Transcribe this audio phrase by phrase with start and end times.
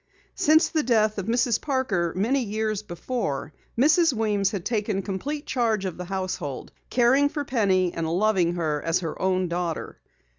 [0.33, 1.61] Since the death of Mrs.
[1.61, 4.13] Parker many years before Mrs.
[4.13, 9.01] Weems had taken complete charge of the household, caring for Penny and loving her as
[9.01, 9.99] her own daughter.